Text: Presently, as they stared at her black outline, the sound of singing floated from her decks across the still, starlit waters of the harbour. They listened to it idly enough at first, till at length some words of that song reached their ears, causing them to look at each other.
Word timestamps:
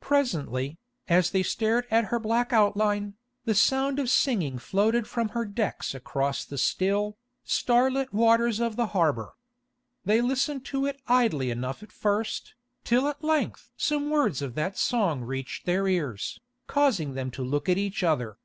Presently, 0.00 0.78
as 1.08 1.28
they 1.28 1.42
stared 1.42 1.86
at 1.90 2.06
her 2.06 2.18
black 2.18 2.54
outline, 2.54 3.16
the 3.44 3.54
sound 3.54 3.98
of 3.98 4.08
singing 4.08 4.58
floated 4.58 5.06
from 5.06 5.28
her 5.36 5.44
decks 5.44 5.94
across 5.94 6.42
the 6.42 6.56
still, 6.56 7.18
starlit 7.42 8.10
waters 8.10 8.60
of 8.60 8.76
the 8.76 8.86
harbour. 8.96 9.34
They 10.02 10.22
listened 10.22 10.64
to 10.68 10.86
it 10.86 11.02
idly 11.06 11.50
enough 11.50 11.82
at 11.82 11.92
first, 11.92 12.54
till 12.82 13.08
at 13.08 13.22
length 13.22 13.72
some 13.76 14.08
words 14.08 14.40
of 14.40 14.54
that 14.54 14.78
song 14.78 15.20
reached 15.20 15.66
their 15.66 15.86
ears, 15.86 16.40
causing 16.66 17.12
them 17.12 17.30
to 17.32 17.42
look 17.44 17.68
at 17.68 17.76
each 17.76 18.02
other. 18.02 18.38